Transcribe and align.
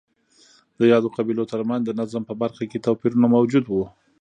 د 0.79 0.81
یادو 0.91 1.09
قبیلو 1.17 1.49
ترمنځ 1.51 1.81
د 1.85 1.91
نظم 1.99 2.23
په 2.29 2.33
برخه 2.41 2.63
کې 2.71 2.83
توپیرونه 2.85 3.27
موجود 3.35 3.65
وو 3.67 3.85